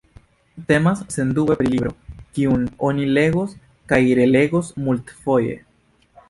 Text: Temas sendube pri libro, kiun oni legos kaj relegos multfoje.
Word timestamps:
Temas 0.69 1.01
sendube 1.15 1.57
pri 1.59 1.69
libro, 1.73 1.91
kiun 2.37 2.63
oni 2.89 3.05
legos 3.19 3.53
kaj 3.93 4.01
relegos 4.21 4.73
multfoje. 4.89 5.55